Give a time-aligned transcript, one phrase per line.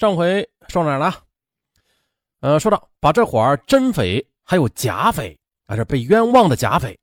[0.00, 1.14] 上回说哪了？
[2.40, 6.98] 呃，说到把这伙儿真匪还有假匪，啊，这被冤枉的假匪，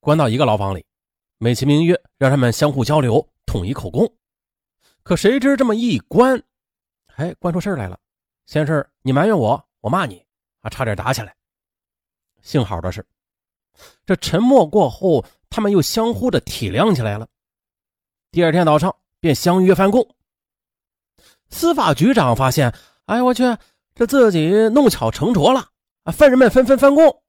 [0.00, 0.82] 关到一个牢房里，
[1.36, 4.10] 美其名曰让他们相互交流，统一口供。
[5.02, 6.42] 可谁知这么一关，
[7.16, 8.00] 哎，关出事来了。
[8.46, 10.24] 先是你埋怨我，我骂你，
[10.60, 11.36] 啊，差点打起来。
[12.40, 13.04] 幸好的是，
[14.06, 17.28] 这沉默过后，他们又相互的体谅起来了。
[18.30, 20.08] 第二天早上便相约翻供。
[21.50, 22.74] 司法局长发现，
[23.06, 23.42] 哎呀，我去，
[23.94, 25.68] 这自己弄巧成拙了
[26.04, 26.12] 啊！
[26.12, 27.22] 犯人们纷纷翻供，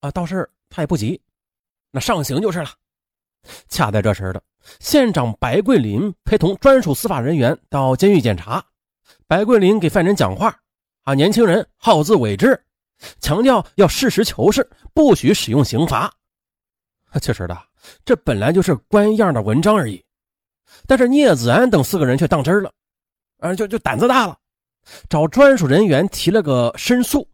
[0.00, 1.20] 啊，倒是他也不急，
[1.90, 2.70] 那上刑就是了。
[3.68, 4.42] 恰在这时的，
[4.80, 8.64] 县长白桂林陪同专属司法人员到监狱检查。
[9.26, 10.56] 白桂林给犯人讲话，
[11.02, 12.58] 啊，年轻人好自为之，
[13.20, 16.12] 强调要实事求是，不许使用刑罚。
[17.20, 17.62] 确实的，
[18.04, 20.02] 这本来就是官样的文章而已。
[20.86, 22.72] 但是聂子安等四个人却当真了。
[23.44, 24.38] 啊，就就胆子大了，
[25.10, 27.28] 找专属人员提了个申诉，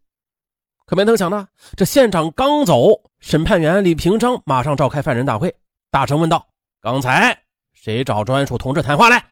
[0.85, 5.55] 可没成想呢，这县长刚走，审判员李平章马上召开犯人大会，
[5.89, 6.45] 大声问道
[6.83, 7.41] ：“刚才
[7.73, 9.25] 谁找专属同志谈话来？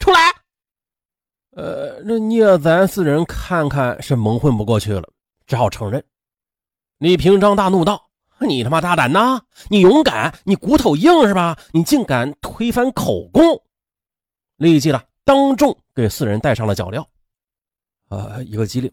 [0.00, 0.18] 出来！”
[1.54, 5.08] 呃，那聂咱四人看看是蒙混不过去了，
[5.46, 6.02] 只好承认。
[6.98, 8.10] 李平章大怒道
[8.42, 9.40] ：“你他妈大胆呐！
[9.68, 11.56] 你勇敢，你骨头硬是吧？
[11.70, 13.62] 你竟敢推翻口供！”
[14.58, 15.04] 立即了。
[15.24, 17.06] 当众给四人戴上了脚镣，
[18.08, 18.92] 啊，一个机灵，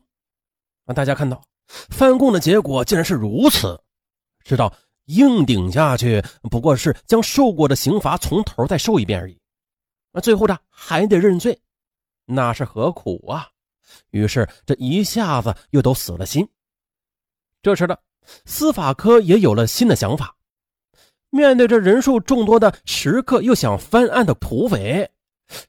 [0.86, 1.42] 让大家看到
[1.90, 3.80] 翻供的结果竟然是如此，
[4.44, 4.72] 知道
[5.06, 9.40] 硬顶下去不过是将受过的刑罚从头再受一遍而已，
[10.12, 11.60] 那最后呢还得认罪，
[12.26, 13.50] 那是何苦啊？
[14.12, 16.48] 于是这一下子又都死了心。
[17.64, 18.00] 这时的
[18.46, 20.36] 司法科也有了新的想法，
[21.32, 25.10] 面对这人数众多的食客又想翻案的土匪。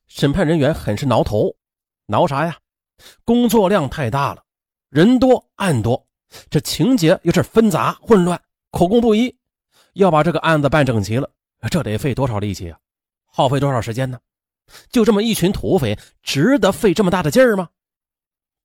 [0.07, 1.55] 审判人员很是挠头，
[2.07, 2.57] 挠啥呀？
[3.25, 4.45] 工作量太大了，
[4.91, 6.07] 人多案多，
[6.51, 9.35] 这情节又是纷杂混乱，口供不一，
[9.95, 11.31] 要把这个案子办整齐了，
[11.71, 12.79] 这得费多少力气啊？
[13.25, 14.19] 耗费多少时间呢？
[14.91, 17.69] 就这么一群土匪，值得费这么大的劲儿吗？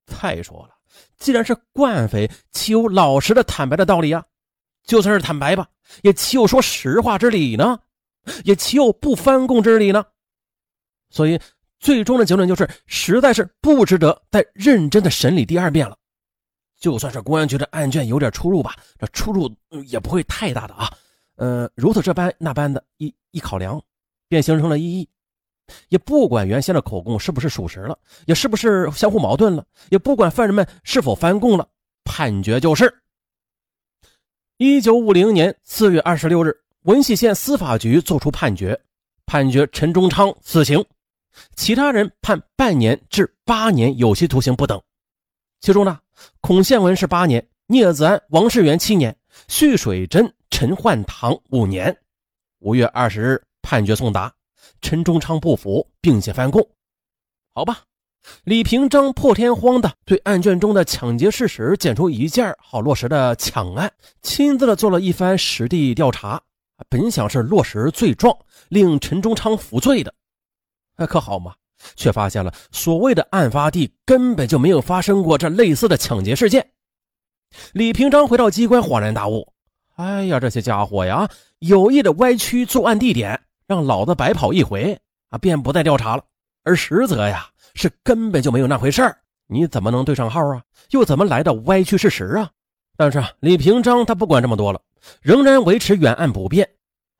[0.05, 0.75] 再说了，
[1.17, 4.25] 既然是惯匪，岂有老实的坦白的道理啊？
[4.83, 5.67] 就算是坦白吧，
[6.03, 7.79] 也岂有说实话之理呢？
[8.43, 10.05] 也岂有不翻供之理呢？
[11.15, 11.39] 所以，
[11.79, 15.97] 最终的结论就是，实在是不值得再认真的审理第二遍了。
[16.77, 19.49] 就算是公安局的案卷有点出入吧，这出入
[19.87, 20.91] 也不会太大的啊。
[21.37, 23.81] 呃，如此这般那般的一一考量，
[24.27, 25.07] 便形成了异议。
[25.87, 31.65] 也不管原先的口供是不是属实了，也是不是相互矛盾了，也不管犯人们是否翻供了，
[32.03, 32.93] 判决就是：
[34.57, 38.79] 一九五零年四月二十六日，文喜县司法局作出判决，
[39.25, 40.85] 判决陈忠昌死刑。
[41.55, 44.81] 其他人判半年至八年有期徒刑不等，
[45.61, 45.99] 其中呢，
[46.41, 49.15] 孔宪文是八年，聂子安、王世元七年，
[49.47, 51.95] 徐水珍、陈焕堂五年。
[52.59, 54.33] 五月二十日判决送达，
[54.81, 56.67] 陈忠昌不服，并且翻供。
[57.53, 57.81] 好吧，
[58.43, 63.91] 李平章破天荒的对案卷中的抢劫事实检出一件好落实的抢案，
[64.21, 66.41] 亲自的做了一番实地调查，
[66.89, 68.35] 本想是落实罪状，
[68.69, 70.13] 令陈忠昌服罪的。
[70.97, 71.53] 那可好嘛，
[71.95, 76.71] 却发现了所谓的案发地根本就没有发生过这类似的抢劫事件。
[77.73, 79.53] 李平章回到机关，恍然大悟
[79.95, 81.29] ：“哎呀，这些家伙呀，
[81.59, 86.23] 有意的歪曲作案地点，让老子白跑一回啊，便不再调查了。
[86.63, 89.17] 而实则呀，是根本就没有那回事儿。
[89.47, 90.63] 你怎么能对上号啊？
[90.89, 92.49] 又怎么来的歪曲事实啊？”
[92.97, 94.81] 但是啊李平章他不管这么多了，
[95.21, 96.69] 仍然维持原案不变，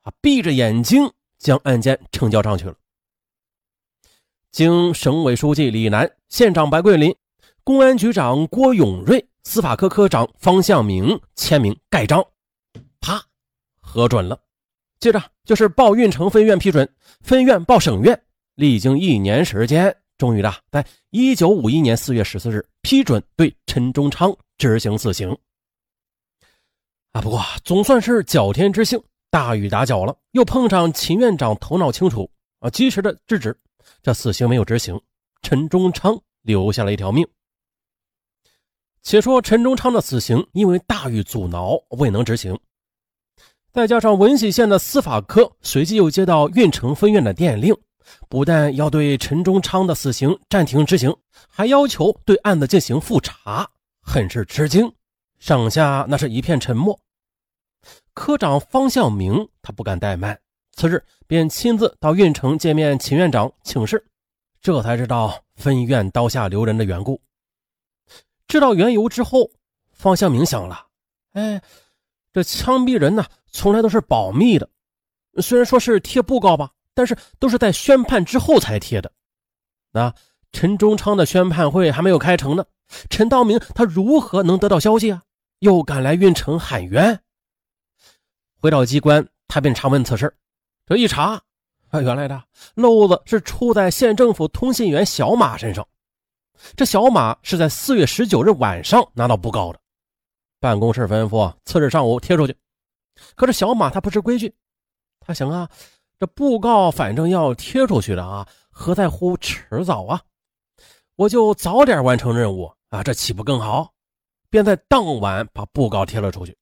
[0.02, 2.74] 啊，闭着眼睛将案件呈交上去了。
[4.52, 7.14] 经省委书记李楠、县长白桂林、
[7.62, 12.24] 公安局长郭永瑞、司法科科长方向明签名盖章，
[13.00, 13.22] 啪，
[13.80, 14.38] 核准了。
[14.98, 16.88] 接着就是报运城分院批准，
[17.20, 18.18] 分院报省院。
[18.54, 25.36] 历经一年时间，终于的在一九五一年四月十四日批准对陈忠昌执行死刑。
[27.12, 28.98] 啊，不过总算是脚天之幸，
[29.30, 32.30] 大雨打搅了，又碰上秦院长头脑清楚
[32.60, 33.54] 啊，及时的制止。
[34.02, 35.00] 这死刑没有执行，
[35.42, 37.26] 陈忠昌留下了一条命。
[39.02, 42.58] 且说陈忠昌的死刑因为大雨阻挠未能执行，
[43.72, 47.76] 再加上文喜县的司法科随即又接到运城分院的电令，
[48.28, 51.16] 不但要对陈忠昌的死刑暂停执行，
[51.48, 54.92] 还要求对案子进行复查，很是吃惊，
[55.38, 56.98] 上下那是一片沉默。
[58.14, 60.40] 科长方向明他不敢怠慢。
[60.76, 64.06] 次日，便亲自到运城见面秦院长请示，
[64.60, 67.18] 这才知道分院刀下留人的缘故。
[68.46, 69.50] 知道缘由之后，
[69.90, 70.86] 方向明想了：
[71.32, 71.62] 哎，
[72.30, 74.68] 这枪毙人呢，从来都是保密的。
[75.40, 79.10] 虽然说是贴布告吧，但是都是在宣判之后才贴的。
[79.92, 80.14] 那
[80.52, 82.62] 陈忠昌的宣判会还没有开成呢，
[83.08, 85.22] 陈道明他如何能得到消息啊？
[85.60, 87.18] 又赶来运城喊冤。
[88.60, 90.36] 回到机关，他便查问此事。
[90.86, 91.42] 这一查，
[91.88, 92.44] 啊，原来的
[92.76, 95.84] 漏子是出在县政府通信员小马身上。
[96.76, 99.80] 这小马是在四月十九日晚上拿到布告的，
[100.60, 102.56] 办公室吩咐次日上午贴出去。
[103.34, 104.54] 可是小马他不知规矩，
[105.18, 105.68] 他想啊，
[106.20, 110.22] 这布告反正要贴出去的啊，何在乎迟早啊？
[111.16, 113.92] 我就早点完成任务啊，这岂不更好？
[114.48, 116.56] 便在当晚把布告贴了出去，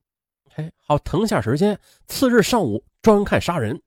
[0.55, 3.79] 哎，好腾下时间，次日上午专看杀人。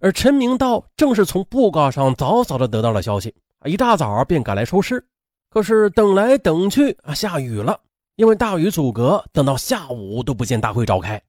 [0.00, 3.34] 而陈明道正是从布告上早早的得到了消息，
[3.64, 5.04] 一大早便赶来收尸。
[5.48, 7.80] 可是等来等去啊，下雨了，
[8.16, 11.20] 因为大雨阻隔，等到下午都不见大会召开。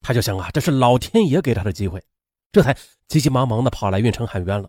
[0.00, 2.02] 他就想啊，这是老天爷给他的机会，
[2.50, 2.74] 这才
[3.08, 4.68] 急急忙忙的跑来运城喊冤了。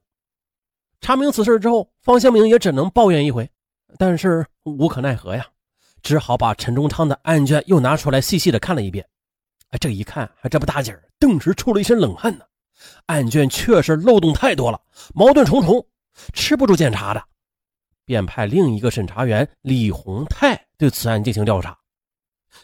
[0.99, 3.49] 查明此事之后，方向明也只能抱怨一回，
[3.97, 5.45] 但是无可奈何呀。
[6.01, 9.07] 只好把陈忠昌的案卷又拿出来细细的看了一遍，
[9.71, 12.45] 哎，这一看还这不打紧儿，顿时出了一身冷汗呢。
[13.05, 14.81] 案卷确实漏洞太多了，
[15.13, 15.85] 矛盾重重，
[16.33, 17.23] 吃不住检查的，
[18.05, 21.77] 便派另一个审查员李洪泰对此案进行调查。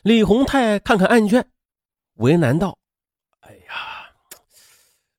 [0.03, 1.45] 李洪泰看看案卷，
[2.15, 2.77] 为难道
[3.41, 4.09] ：“哎呀，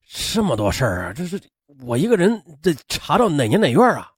[0.07, 1.41] 这么多事儿啊，这是
[1.81, 4.11] 我一个人得查到哪年哪月啊？”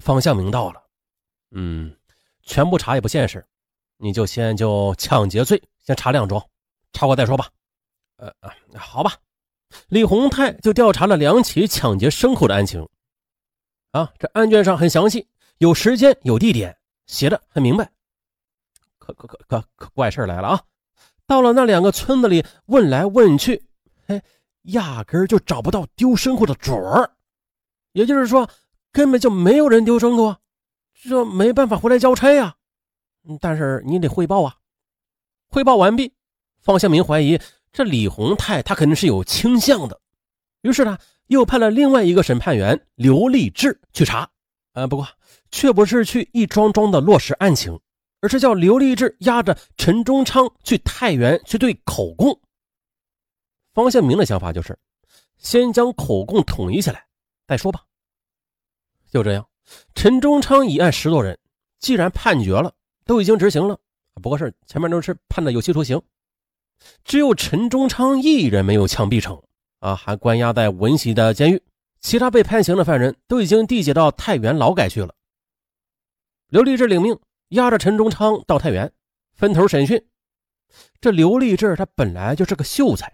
[0.00, 0.82] 方向明到了，
[1.50, 1.96] 嗯。
[2.48, 3.44] 全部查也不现实，
[3.96, 6.40] 你就先就抢劫罪先查两桩，
[6.92, 7.50] 查过再说吧。
[8.18, 8.32] 呃，
[8.78, 9.14] 好吧。
[9.88, 12.88] 李洪泰就调查了两起抢劫牲口的案情。
[13.92, 15.26] 啊，这案卷上很详细，
[15.58, 16.76] 有时间有地点，
[17.06, 17.90] 写的很明白。
[18.98, 20.62] 可可可可可怪事来了啊！
[21.26, 23.68] 到了那两个村子里问来问去，
[24.08, 24.22] 哎，
[24.62, 27.10] 压根就找不到丢牲口的主儿，
[27.92, 28.50] 也就是说
[28.92, 30.36] 根本就没有人丢牲口。
[31.08, 32.56] 这没办法回来交差呀，
[33.40, 34.56] 但是你得汇报啊。
[35.48, 36.12] 汇报完毕，
[36.60, 37.38] 方向明怀疑
[37.76, 40.00] 这李洪泰他肯定是有倾向的，
[40.62, 40.96] 于是呢
[41.26, 44.26] 又派了另外一个审判员刘立志去查。
[44.72, 45.06] 呃，不过
[45.50, 47.78] 却不是去一桩桩的落实案情，
[48.22, 52.40] 而是叫刘立志押着陈忠昌去太原去对口供。
[53.74, 54.78] 方向明的想法就是
[55.36, 57.04] 先将口供统一起来
[57.46, 57.82] 再说吧。
[59.10, 59.46] 就这样。
[59.94, 61.38] 陈忠昌一案十多人，
[61.78, 62.72] 既然判决了，
[63.04, 63.78] 都已经执行了，
[64.22, 66.00] 不过是前面都是判的有期徒刑，
[67.04, 69.42] 只有陈忠昌一人没有枪毙成，
[69.80, 71.62] 啊，还关押在闻喜的监狱，
[72.00, 75.14] 其他被判刑的犯人都已经递解到太原劳改去了。
[76.48, 77.18] 刘立志领命，
[77.48, 78.92] 押着陈忠昌到太原，
[79.34, 80.04] 分头审讯。
[81.00, 83.06] 这刘立志他本来就是个秀才，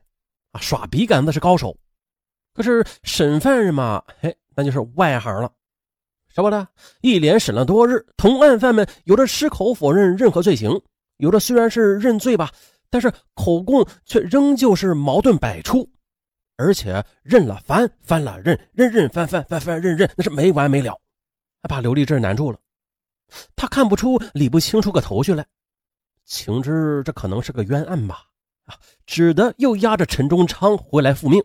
[0.52, 1.76] 啊，耍笔杆子是高手，
[2.54, 5.50] 可是审犯人嘛，嘿，那就是外行了。
[6.34, 6.66] 什么的，
[7.02, 10.80] 一连审了多日，同案犯们有的矢口否认任何罪行，
[11.18, 12.50] 有的虽然是认罪吧，
[12.92, 15.90] 但是口供却仍旧是矛盾百出，
[16.58, 21.00] 而且认了翻，翻了认，认认翻翻，翻翻认认，那是没完没了，
[21.62, 22.58] 把刘立志难住了。
[23.56, 25.46] 他看不出，理不清楚个头绪来，
[26.26, 28.26] 情知这可能是个冤案吧，
[28.66, 31.42] 啊，只得又押着陈忠昌回来复命。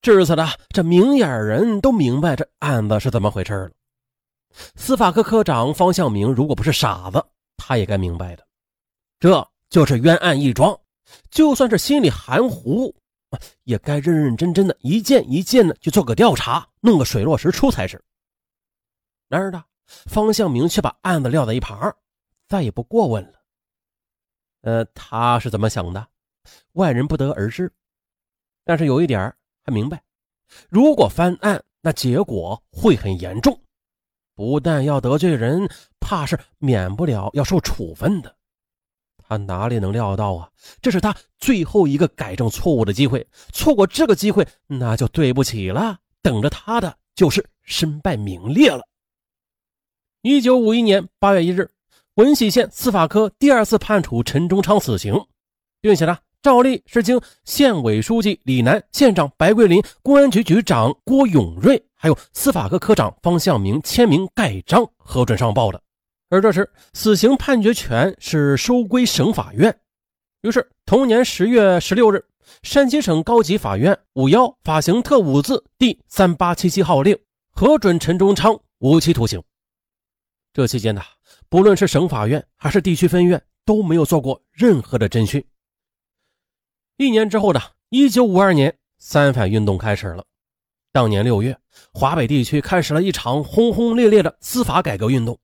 [0.00, 3.70] 至此呢这明眼人都明白这案子是怎么回事了。
[4.76, 7.22] 司法科科长方向明如果不是傻子，
[7.58, 8.46] 他也该明白的，
[9.20, 10.78] 这就是冤案一桩。
[11.30, 12.94] 就算是心里含糊，
[13.64, 18.02] 也该认认真真的一件一件的去做个调查，弄个水落石出才是。
[19.28, 21.96] 然而呢，方向明却把案子撂在一旁，
[22.48, 23.42] 再也不过问了。
[24.60, 26.06] 呃，他是怎么想的，
[26.72, 27.72] 外人不得而知。
[28.64, 30.02] 但是有一点还明白，
[30.68, 33.58] 如果翻案，那结果会很严重，
[34.34, 35.66] 不但要得罪人，
[35.98, 38.36] 怕是免不了要受处分的。
[39.32, 40.48] 他哪里能料到啊？
[40.80, 45.98] 这是他最后一个改正错误的机会，错过这个机会，那就对不起了。
[46.20, 48.82] 等着他的就是身败名裂了。
[50.20, 51.70] 一九五一年八月一日，
[52.14, 55.14] 文喜县司法科第二次判处陈忠昌死刑，
[55.80, 56.18] 并且呢。
[56.42, 65.80] 照例是经县委书记李楠、县长白桂林、公安局局长郭永瑞，还有司法科科长方向明签名盖章核准上报的。
[66.32, 69.78] 而这时，死刑判决权是收归省法院。
[70.40, 72.24] 于是，同年十月十六日，
[72.62, 77.14] 山西省高级法院五幺法刑特五字第三八七七号令
[77.50, 79.42] 核准陈忠昌无期徒刑。
[80.54, 81.02] 这期间呢，
[81.50, 85.44] 不论是省法院还是地区分院都没有做过任何的侦讯。
[86.96, 87.60] 一年之后的
[87.90, 90.24] 一九五二年，三反运动开始了。
[90.92, 91.54] 当年六月，
[91.92, 95.38] 华北地区开始了一场轰轰烈烈的司法改革运动，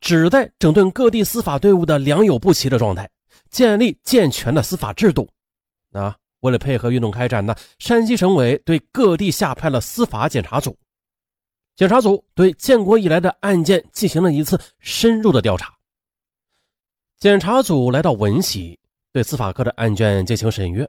[0.00, 3.08] 旨在整顿各地司法队伍的良莠不齐的状态，
[3.50, 5.28] 建立健全的司法制度。
[5.92, 10.76] 啊，为了配合运动开展呢，山西省委对各地下派了司法检查组，
[11.76, 15.74] 检查组对建国以来的案件进行了一次深入的调查。
[17.18, 18.78] 检查组来到闻喜。
[19.12, 20.88] 对司法科的案卷进行审阅，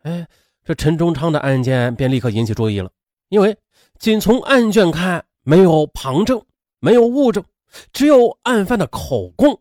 [0.00, 0.26] 哎，
[0.64, 2.90] 这陈忠昌的案件便立刻引起注意了。
[3.28, 3.54] 因为
[3.98, 6.42] 仅从案卷看，没有旁证，
[6.78, 7.44] 没有物证，
[7.92, 9.60] 只有案犯的口供，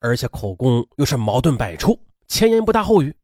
[0.00, 3.14] 而且口供又是矛盾百出，前言不搭后语。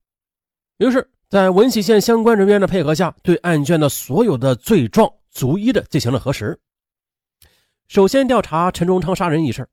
[0.78, 6.58] 于是，在闻喜县相关人员的配合下，对案卷的所有的罪状逐一的进行了核实。
[7.86, 9.68] 首先调查陈忠昌杀人一事，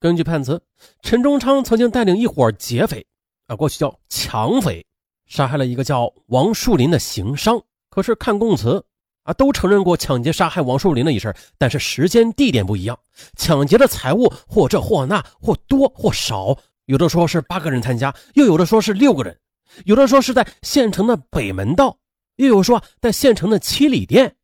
[0.00, 0.60] 根据判词，
[1.02, 3.06] 陈忠昌曾经带领一伙劫匪。
[3.46, 4.84] 啊，过去叫抢匪，
[5.26, 7.62] 杀害了一个叫王树林的行商。
[7.88, 8.84] 可是看供词
[9.26, 12.98] 啊，都承认过抢劫杀害王树林的一事，但是时间地点不一样，
[13.36, 19.36] 抢劫的财物或这或那，或多或少，有的说是八个人参加，又有的说是六个人，
[19.84, 21.98] 有的说是在县城的北门道，
[22.36, 24.36] 又有说在县城的七里店。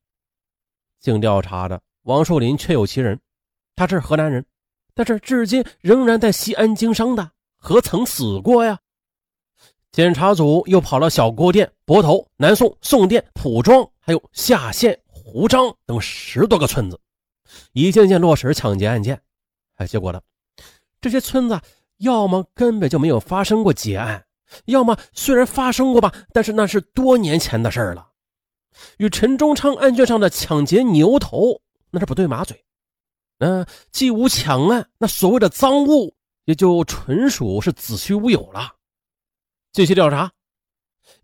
[1.01, 3.21] 经调查的王树林确有其人，
[3.77, 4.45] 他是河南人，
[4.95, 8.81] 但是至今仍然在西安经商的，何曾死过呀？
[9.93, 16.99] 检查组又跑了小郭店、泊头、南宋、宋店、蒲庄，还有下县胡张等十多个村子，
[17.75, 19.21] 一件件落实抢劫案件。
[19.75, 20.19] 哎，结果呢，
[20.99, 21.61] 这些村子
[21.99, 24.25] 要么根本就没有发生过劫案，
[24.65, 28.09] 要么虽然发生过吧，但是那是多年前的事了，
[28.97, 32.65] 与陈忠昌案卷上的抢劫牛头那是不对马嘴。
[33.41, 36.15] 嗯，既无抢案，那所谓的赃物
[36.47, 38.77] 也就纯属是子虚乌有了。
[39.73, 40.31] 继续调查，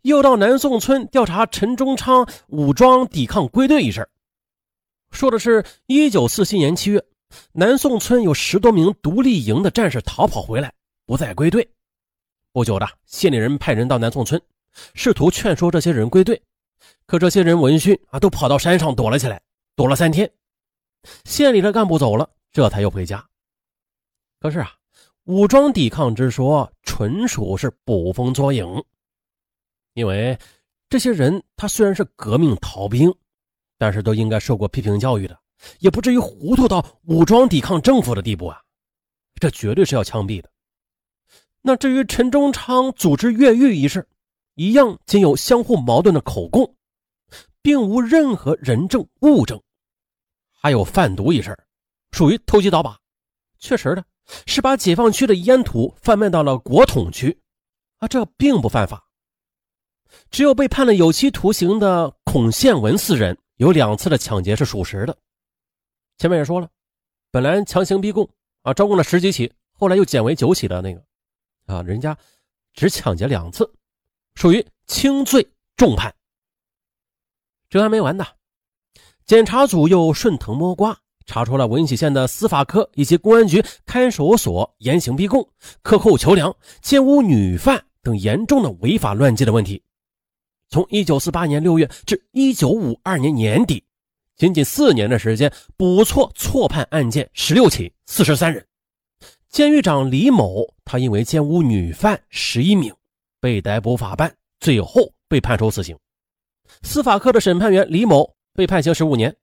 [0.00, 4.08] 又到南宋村调查陈忠昌武装抵抗归队一事。
[5.10, 7.04] 说的是一九四七年七月，
[7.52, 10.72] 南宋村有十多名独立营的战士逃跑回来，
[11.04, 11.68] 不再归队。
[12.50, 14.40] 不久的，县里人派人到南宋村，
[14.94, 16.40] 试图劝说这些人归队，
[17.04, 19.42] 可这些人闻讯啊，都跑到山上躲了起来，
[19.76, 20.30] 躲了三天。
[21.24, 23.28] 县里的干部走了，这才又回家。
[24.40, 24.72] 可是啊。
[25.28, 28.66] 武装抵抗之说纯属是捕风捉影，
[29.92, 30.38] 因为
[30.88, 33.14] 这些人他虽然是革命逃兵，
[33.76, 35.38] 但是都应该受过批评教育的，
[35.80, 38.58] 也不至于糊涂到武装抵抗政府的地步啊！
[39.34, 40.50] 这绝对是要枪毙的。
[41.60, 44.08] 那至于陈忠昌组织越狱一事，
[44.54, 46.74] 一样仅有相互矛盾的口供，
[47.60, 49.60] 并无任何人证物证。
[50.48, 51.54] 还有贩毒一事，
[52.12, 52.98] 属于投机倒把，
[53.58, 54.02] 确实的。
[54.46, 57.40] 是把解放区的烟土贩卖到了国统区，
[57.98, 59.08] 啊，这并不犯法。
[60.30, 65.16] 只有被判了有期徒刑的孔宪文四人，有两次的抢劫是属实的。
[66.18, 66.68] 前面也说了，
[67.30, 68.28] 本来强行逼供
[68.62, 71.04] 啊，招供了十几起，后来又减为九起的那个，
[71.66, 72.16] 啊，人家
[72.72, 73.70] 只抢劫两次，
[74.34, 76.14] 属于轻罪重判。
[77.68, 78.26] 这还没完呢，
[79.26, 80.98] 检查组又顺藤摸瓜。
[81.28, 85.46] 查出了闻喜县的司法科以及公安局看守所严刑逼供、
[85.82, 89.80] 克扣求粮、奸污女犯等严重的违法乱纪的问题。
[90.70, 93.84] 从1948年6月至1952年年底，
[94.38, 98.66] 仅仅四年的时间，补错错判案件16起，43人。
[99.50, 102.94] 监狱长李某，他因为奸污女犯11名，
[103.38, 105.94] 被逮捕法办，最后被判处死刑。
[106.82, 109.36] 司法科的审判员李某被判刑15年。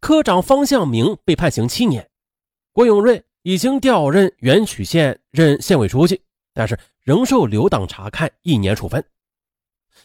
[0.00, 2.08] 科长方向明被判刑七年，
[2.72, 6.20] 郭永瑞已经调任垣曲县任县委书记，
[6.52, 9.04] 但是仍受留党察看一年处分。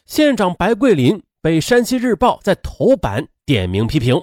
[0.05, 4.19] 县长白桂林被山西日报在头版点名批评，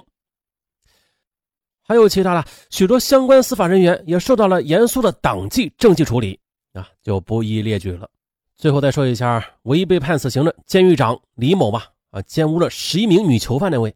[1.83, 6.39] 还有其他的许多相关司法人员也受到了严肃的党纪政纪处理
[6.73, 8.09] 啊，就不一一列举了。
[8.57, 13.95] 最后再说一下，唯一被判死刑的监狱长李某吧，啊，奸污了十一名女囚犯那位。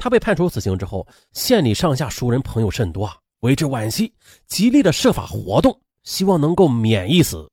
[0.00, 4.14] 他被判处死刑之后，县里上下熟人朋友甚多啊，为之惋惜，
[4.46, 7.52] 极力的设法活动，希望能够免一死，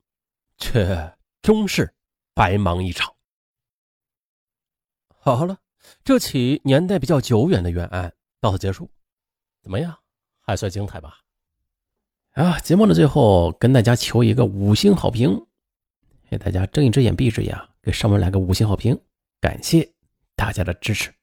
[0.57, 1.93] 却终是
[2.33, 3.13] 白忙一场。
[5.19, 5.57] 好了，
[6.05, 8.89] 这起年代比较久远的冤案到此结束，
[9.61, 9.93] 怎么样，
[10.39, 11.19] 还算精彩吧？
[12.31, 15.45] 啊，节目的最后跟大家求一个五星好评，
[16.29, 18.97] 给大家睁一只眼闭一只眼，给上面来个五星好评，
[19.41, 19.91] 感谢
[20.33, 21.13] 大家的支持。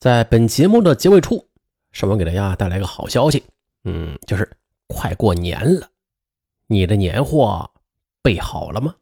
[0.00, 1.46] 在本节目的结尾处，
[1.92, 3.44] 尚文给大家带来个好消息，
[3.84, 4.50] 嗯，就是
[4.86, 5.90] 快过年了，
[6.68, 7.70] 你的年货
[8.22, 8.96] 备好了吗？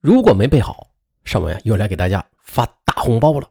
[0.00, 0.88] 如果没备好，
[1.24, 3.46] 尚文又来给大家发大红包了。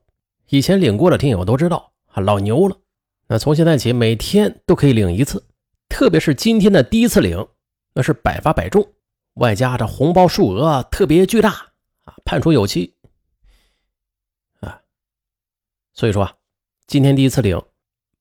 [0.47, 2.75] 以前领过的听友都知道，啊，老牛了。
[3.27, 5.45] 那从现在起，每天都可以领一次，
[5.87, 7.47] 特别是今天的第一次领，
[7.93, 8.91] 那是百发百中，
[9.35, 11.51] 外加这红包数额特别巨大
[12.05, 12.95] 啊，判处有期
[14.61, 14.81] 啊。
[15.93, 16.35] 所以说啊，
[16.87, 17.59] 今天第一次领，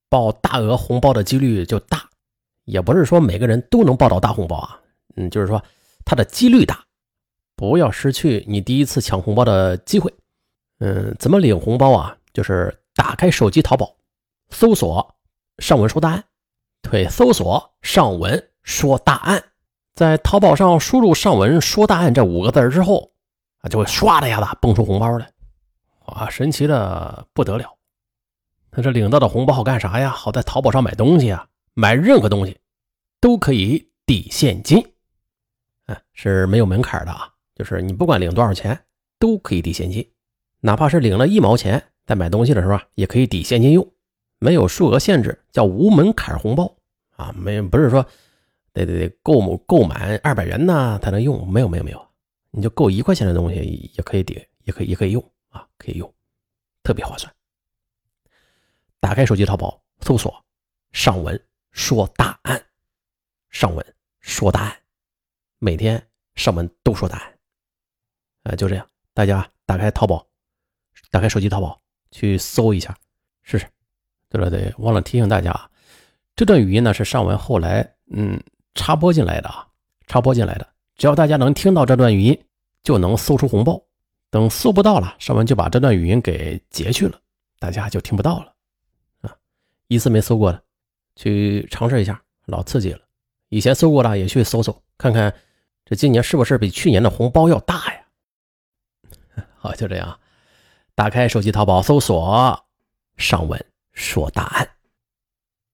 [0.09, 2.09] 报大额红包的几率就大，
[2.65, 4.81] 也不是说每个人都能报到大红包啊，
[5.17, 5.63] 嗯，就是说
[6.05, 6.83] 它的几率大，
[7.57, 10.13] 不要失去你第一次抢红包的机会。
[10.79, 12.17] 嗯，怎么领红包啊？
[12.33, 13.95] 就是打开手机淘宝。
[14.49, 15.15] 搜索
[15.59, 16.25] “上文说大案”，
[16.83, 19.43] 对，搜索“上文说大案”，
[19.95, 23.13] 在淘宝上输入“上文说大案”这五个字之后，
[23.59, 25.31] 啊，就会唰的一下子蹦出红包来，
[26.07, 27.74] 哇，神奇的不得了！
[28.77, 30.11] 那这领到的红包好干啥呀？
[30.11, 32.59] 好在淘宝上买东西啊，买任何东西
[33.21, 34.85] 都可以抵现金，
[35.87, 38.79] 嗯，是没有门槛的啊，就是你不管领多少钱
[39.19, 40.05] 都可以抵现金，
[40.61, 43.89] 哪怕是领了一毛钱，在买东西的时候，也可以抵现金用。
[44.41, 46.77] 没有数额限制，叫无门槛红包
[47.17, 48.05] 啊，没不是说
[48.73, 52.09] 得得得购购满二百元呢才能用，没有没有没有，
[52.51, 56.13] 你就购一块钱的东西也可以抵，也可以也可以用啊，可以用，
[56.83, 57.33] 特别划算。
[59.05, 60.35] 打开手机淘宝，搜索
[60.93, 61.39] “上文
[61.73, 62.65] 说大案”，
[63.53, 64.75] 上文说大案，
[65.59, 66.03] 每天
[66.37, 67.39] 上文都说大案，
[68.45, 70.27] 啊，就这样，大家打开淘宝，
[71.11, 71.79] 打开手机淘宝
[72.13, 72.97] 去搜一下
[73.43, 73.67] 试试。
[74.31, 75.71] 对了对，忘了提醒大家，
[76.35, 78.43] 这段语音呢是上文后来嗯
[78.75, 79.69] 插播进来的啊，
[80.07, 80.67] 插播进来的。
[80.97, 82.45] 只要大家能听到这段语音，
[82.83, 83.79] 就能搜出红包。
[84.31, 87.21] 等搜不到了，上文就把这段语音给截去了，
[87.59, 88.54] 大家就听不到了。
[89.95, 90.63] 一次没搜过的，
[91.17, 93.01] 去尝试一下，老刺激了。
[93.49, 95.35] 以前搜过的也去搜搜看看，
[95.85, 99.45] 这今年是不是比去年的红包要大呀？
[99.57, 100.19] 好，就这样，
[100.95, 102.67] 打开手机淘宝搜索
[103.17, 103.65] 上文。
[103.93, 104.69] 说答案。